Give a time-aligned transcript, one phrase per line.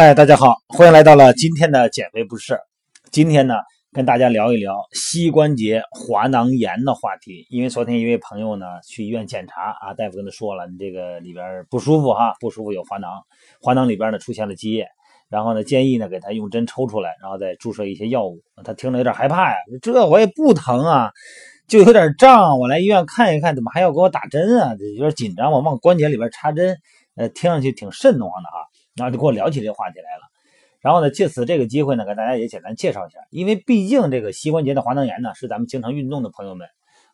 [0.00, 2.56] 嗨，大家好，欢迎来到了今天的减肥不是。
[3.10, 3.56] 今天呢，
[3.92, 7.44] 跟大家聊一聊膝关节滑囊炎的话题。
[7.50, 13.10] 因为昨天一位朋友呢去医院检查啊，大夫跟他说了，你这个里边不舒服哈，不舒服有滑囊，
[13.60, 14.86] 滑囊里边呢出现了积液，
[15.28, 18.40] 然后呢建议呢给他用针抽出来，然后再注射一些药物。
[18.62, 21.10] 他听了有点害怕呀，这我也不疼啊，
[21.66, 24.76] 就有点胀，我来医院看一看，怎么还要给我打针啊？
[24.94, 26.78] 有点紧张，我往关节里边插针，
[27.16, 28.64] 呃，听上去挺瘆得慌的哈。
[28.98, 30.22] 然后就跟我聊起这个话题来了，
[30.80, 36.66] 然后呢，借此这个机会呢，给大家也简单介绍一下，因为毕竟这个膝关节的滑囊炎呢，是咱们经常运动的朋友们，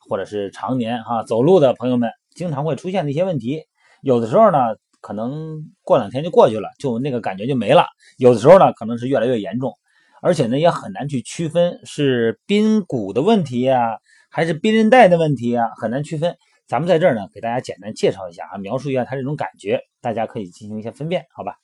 [0.09, 3.65] 或者是常年哈走路的朋友们，经常会出现的一些问题。
[4.03, 4.59] 有的时候呢，
[5.01, 7.85] 可能过两天就过去了，就那个感觉就没了；
[8.19, 9.73] 有的时候呢，可能是越来越严重，
[10.21, 13.99] 而且呢，也很难去区分是髌骨的问题呀，
[14.31, 16.37] 还是髌韧带的问题呀，很难区分。
[16.67, 21.57] 咱们在这儿呢，给大家简单介绍一下啊，描述一下它这种感觉，大家可以进行一些分辨，好吧？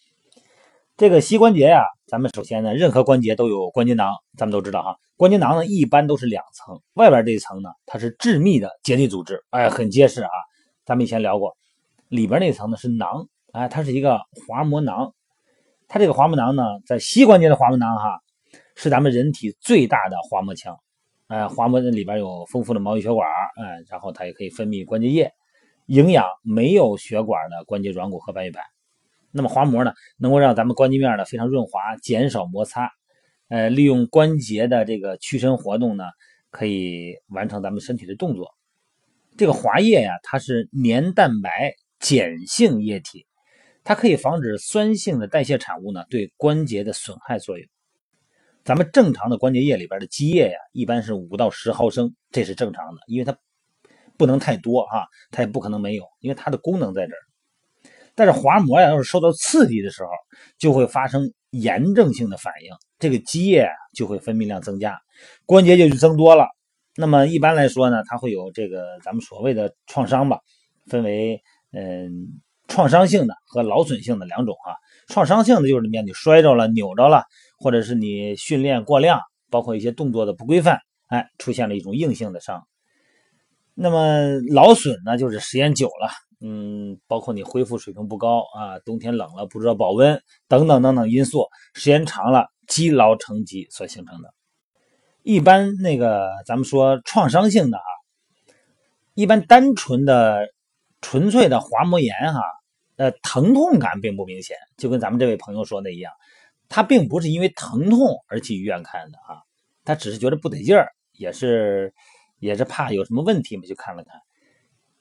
[1.00, 4.98] 这个膝关节呀，咱们首先呢，任何关节都有关节囊，咱们都知道哈。
[5.16, 10.28] 关节囊呢，一般都是两层，外边这一层呢，它是致密的结缔组织，哎，很结实啊。
[10.84, 11.56] 咱们以前聊过，
[12.08, 15.14] 里边那层呢是囊，哎，它是一个滑膜囊。
[15.88, 18.20] 它这个滑膜囊呢，在膝关节的滑膜囊哈，
[18.76, 20.76] 是咱们人体最大的滑膜腔，
[21.28, 25.32] 哎，滑膜里边有丰富的毛细血管，哎，然后它也可以分泌关节液，
[25.86, 28.62] 营养没有血管的关节软骨和半月板。
[29.32, 32.90] 那么滑膜呢，能够让咱们关节面呢非常润滑，减少摩擦，
[33.48, 36.04] 呃，利用关节的这个屈伸活动呢，
[36.50, 38.54] 可以完成咱们身体的动作。
[39.36, 43.26] 这个滑液呀，它是粘蛋白碱性液体，
[43.84, 47.66] 它可以防止酸性的代谢产物呢对关节的损害作用。
[48.64, 53.38] 咱们正常的关节液里边的积液呀，一般是五到十毫升，这是正常的，因为它
[54.18, 57.18] 不能太多哈，它也不可能没有，因为它的功能在这儿。
[58.14, 60.10] 但是滑膜呀，要是受到刺激的时候，
[60.58, 64.98] 就会发生炎症性的反应，这个积液就会分泌量增加，
[65.46, 66.46] 关节就增多了。
[66.96, 70.38] 那么一般来说呢，它会有这个咱们所谓的创伤吧，
[70.86, 71.40] 分为
[71.72, 72.28] 嗯
[72.68, 74.74] 创伤性的和劳损性的两种啊。
[75.08, 77.24] 创伤性的就是里面你摔着了、扭着了，
[77.58, 79.20] 或者是你训练过量，
[79.50, 80.78] 包括一些动作的不规范，
[81.08, 82.66] 哎，出现了一种硬性的伤。
[83.74, 86.10] 那么劳损呢，就是时间久了。
[86.42, 94.32] 嗯，包括你恢复水平不高啊，冬天冷了不知道保温等等等等因素，时间长了积劳成疾所形成的。
[95.22, 97.84] 一般那个咱们说创伤性的啊，
[99.12, 100.48] 一般单纯的
[101.02, 102.40] 纯粹的滑膜炎哈，
[102.96, 106.10] 呃，疼痛感并不明显，就跟咱们这位朋友说的一样，
[106.70, 109.42] 他并不是因为疼痛而去医院看的啊，
[109.84, 111.92] 他只是觉得不得劲儿，也是
[112.38, 114.22] 也是怕有什么问题嘛，去看了看。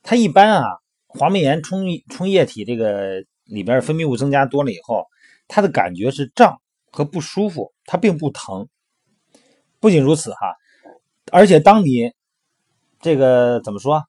[0.04, 0.66] 他一般啊。
[1.10, 5.06] 滑膜炎充充液体，这个里边分泌物增加多了以后，
[5.48, 6.62] 它的感觉是胀
[6.92, 8.70] 和不舒服，它并不疼。
[9.80, 10.56] 不仅如此哈，
[11.32, 12.12] 而且当你
[13.02, 14.04] 这个怎么说，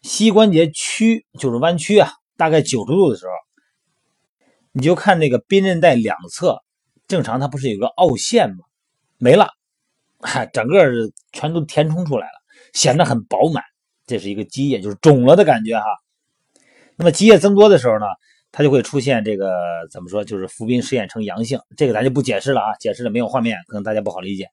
[0.00, 3.32] 膝关节屈就是弯曲啊，大概九十度的时候，
[4.72, 6.62] 你就看那个髌韧带两侧，
[7.06, 8.64] 正常它不是有个凹陷吗？
[9.18, 9.48] 没了，
[10.20, 10.90] 哈，整个
[11.32, 13.62] 全都填充出来了，显得很饱满。
[14.06, 15.84] 这是一个积液，就是肿了的感觉哈。
[16.96, 18.06] 那么积液增多的时候呢，
[18.52, 19.52] 它就会出现这个
[19.90, 24.48] 怎么说，就是浮冰试验呈阳性，这个咱就不解释了啊，解释了没有画面，可能大家不好理解。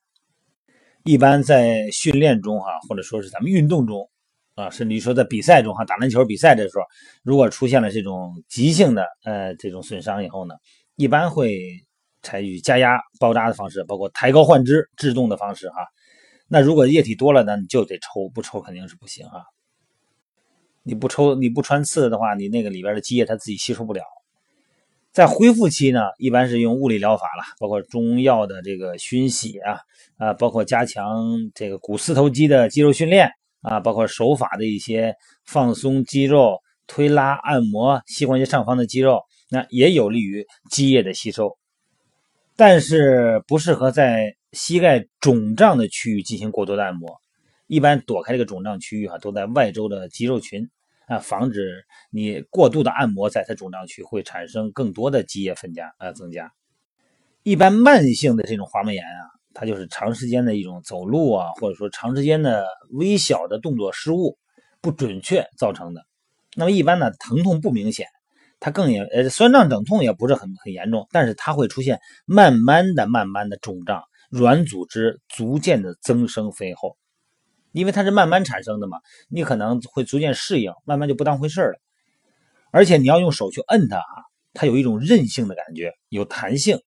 [1.04, 4.10] 一般在训练中哈，或者说是咱们运动中
[4.56, 6.84] 啊，甚至于说在比赛中哈，打篮球比赛的时候，
[7.24, 10.56] 如果出现了这种急性的呃这种损伤以后呢，
[10.96, 11.60] 一般会
[12.22, 15.76] 采取加压包扎的方式，包括抬高换肢制动的方式哈。
[16.48, 19.42] 那如果液体多了呢，你就得抽，不抽肯定是不行啊。
[20.84, 24.02] 你不抽你不穿刺的话，你那个里边的积液它自己吸收不了。
[25.12, 29.80] 在恢复期呢，一般是用物理疗法了，包括中药的这个熏洗啊，
[30.18, 33.30] 啊，包括加强这个股四头肌的肌肉训练
[33.62, 35.16] 啊，包括手法的一些
[35.46, 41.56] 放松肌肉、推拉、按摩膝关节上方的肌肉，那也有利于积液的吸收。
[42.56, 47.22] 但是不适合在膝盖肿胀的区域进行过多的按摩。
[47.68, 50.70] 一般躲开这个肿胀区域哈，都在外周的肌肉群
[51.14, 56.52] 啊，防止你过度的按摩，在它肿胀区会产生更多的积液分加啊增加。
[57.44, 64.38] 一般慢性的这种滑膜炎啊，它就是长时间的一种走路啊，或者说长时间的微小的动作失误
[64.82, 66.06] 不准确造成的。
[66.56, 68.08] 那么一般呢，疼痛不明显，
[68.60, 76.96] 它更也呃酸胀等痛也不是很很严重，但是它会出现慢慢的、慢慢的肿胀，软组织逐渐的增生肥厚。
[77.74, 81.74] 因为它是慢慢产生的嘛，你可能会逐渐适应，慢慢就不当回事了。
[82.72, 84.24] 而且你要用手去摁它啊，
[84.54, 86.80] 它有一种韧性的感觉，有弹性，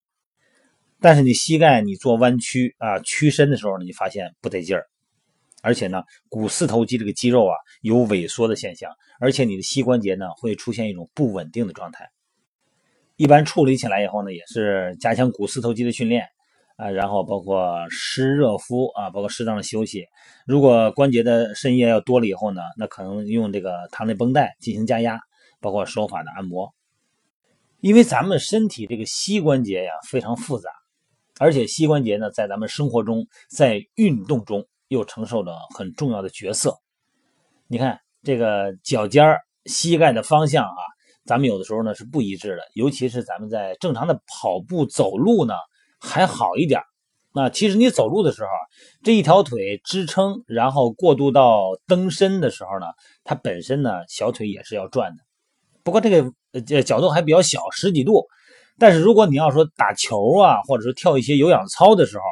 [1.01, 4.87] 但是你膝盖你做弯曲啊屈伸的时候呢，你发现不得劲儿，
[5.63, 8.91] 而且呢，股四头肌这个肌肉啊有萎缩的现象，
[9.21, 12.09] 而且你的膝关节呢会出现一种不稳定的状态。
[13.17, 16.27] 一般处理起来以后呢，也是加强股四头肌的训练
[16.77, 20.05] 啊，然后包括湿热敷啊，包括适当的休息。
[20.47, 25.19] 如果关节的渗液要多了以后呢，那可能用这个弹力绷带进行加压，
[25.61, 26.75] 包括手法的按摩。
[27.81, 30.71] 因为咱们身体这个膝关节呀非常复杂，
[31.39, 36.77] 而且膝关节呢在咱们生活中，在运动中又承受着很重要的角色。
[37.67, 40.83] 你看这个脚尖膝盖的方向啊。
[41.25, 45.55] 咱们有的时候呢是不一致的，尤其是咱们在正常的跑步走路呢
[45.99, 46.81] 还好一点。
[47.35, 48.49] 那其实你走路的时候，
[49.03, 52.87] 这一条腿支撑，然后过渡到蹬身的时候呢，
[53.25, 55.19] 它本身呢小腿也是要转的。
[55.83, 58.25] 不过这个呃角度还比较小，十几度。
[58.79, 62.25] 但是如果你要说打球啊，或者说跳一些有氧操的时候，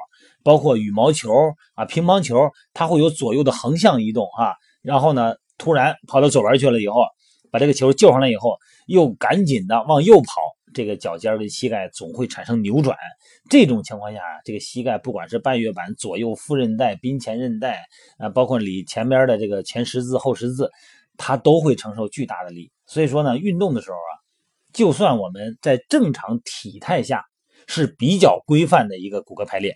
[0.42, 1.30] 包括羽毛球
[1.74, 4.54] 啊、乒乓球，它会有左右的横向移动啊。
[4.82, 7.02] 然后呢，突然跑到左边去了以后。
[7.50, 8.56] 把这个球救上来以后，
[8.88, 10.24] 又赶紧的往右跑，
[10.74, 12.98] 这个脚尖的膝盖总会产生扭转。
[13.48, 17.86] 这种情况下，这个膝盖不管是半月板、左右副韧带、髌前韧带
[18.18, 20.70] 啊，包括里前边的这个前十字、后十字，
[21.16, 22.70] 它都会承受巨大的力。
[22.84, 24.12] 所以说呢，运动的时候啊，
[24.72, 27.24] 就算我们在正常体态下
[27.66, 29.74] 是比较规范的一个骨骼排列，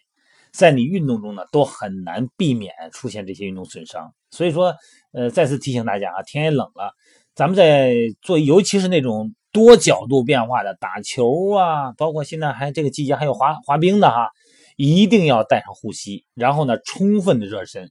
[0.53, 4.13] 在你运动中呢，都很难避免出现这些运动损伤。
[4.31, 4.75] 所以说，
[5.13, 6.93] 呃，再次提醒大家啊，天也冷了。
[7.35, 14.31] 咱们在做，尤其是那种多角度变化的打球啊，包括现在还这个季节还有滑滑冰的哈，
[14.77, 17.91] 一定要带上护膝，然后呢，充分的热身，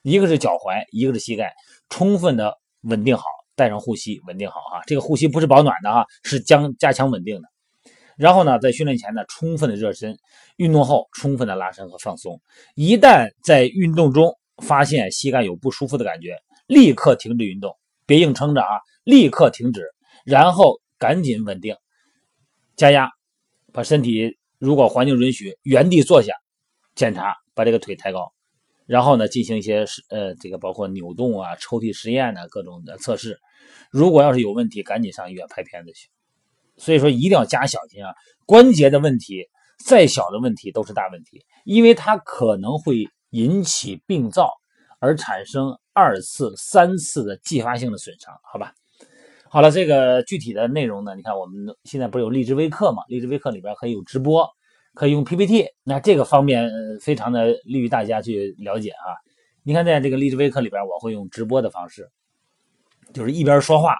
[0.00, 1.52] 一个是脚踝，一个是膝盖，
[1.90, 3.24] 充分的稳定好，
[3.54, 4.80] 带上护膝，稳定好哈。
[4.86, 7.48] 这个护膝不是保暖的哈，是将加强稳定的。
[8.16, 10.16] 然后呢，在训练前呢，充分的热身，
[10.56, 12.40] 运动后充分的拉伸和放松。
[12.74, 17.76] 一旦在运动中发现膝盖有不舒服的感觉，立刻停止运动。
[18.04, 18.80] 别硬撑着啊！
[19.04, 19.86] 立刻停止，
[20.24, 21.74] 然后赶紧稳定，
[22.76, 23.10] 加压，
[23.72, 26.32] 把身体如果环境允许，原地坐下，
[26.94, 28.32] 检查，把这个腿抬高，
[28.86, 33.40] 然后呢，进行一些呃这个包括扭动啊、抽屉实验的各种的测试。
[33.90, 36.08] 如果要是有问题，赶紧上医院拍片子去。
[36.76, 38.14] 所以说一定要加小心啊！
[38.46, 39.48] 关节的问题，
[39.84, 44.48] 再小的问题都是大问题，因为它可能会引起病灶。
[45.00, 48.72] 而产生二次、三次的继发性的损伤，好吧？
[49.52, 51.14] 好了，这个具体的内容呢？
[51.14, 53.02] 你看，我们现在不是有励志微课嘛？
[53.08, 54.48] 励志微课里边可以有直播，
[54.94, 56.70] 可以用 PPT，那这个方面
[57.02, 59.12] 非常的利于大家去了解啊。
[59.62, 62.08] 你看，在这个励志微课里边，我会用直播的方式，
[63.12, 63.94] 就是一边说话，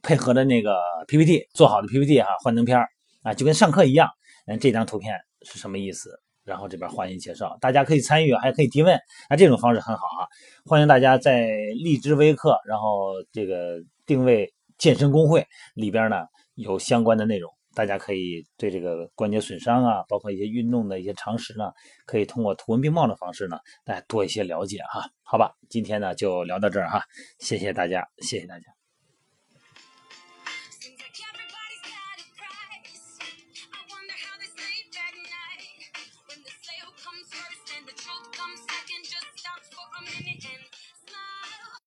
[0.00, 0.76] 配合着那个
[1.08, 2.78] PPT 做好的 PPT 哈，幻灯片
[3.24, 4.08] 啊，就跟上课一样。
[4.46, 5.12] 嗯，这张图片
[5.42, 6.20] 是什么意思？
[6.44, 8.96] 然后这边欢迎介绍，大家可以参与，还可以提问，
[9.28, 10.22] 那这种方式很好啊！
[10.64, 11.48] 欢迎大家在
[11.82, 16.26] 荔枝微课，然后这个定位健身工会里边呢
[16.56, 21.72] 有相关的内容，大家可以对这个关节损伤啊，包括一些运动的一些常识呢，
[22.04, 25.08] 可以通过图文并茂的方式呢，来多一些了解哈。
[25.22, 27.02] 好吧，今天呢就聊到这儿哈，
[27.38, 28.83] 谢谢大家，谢谢大家。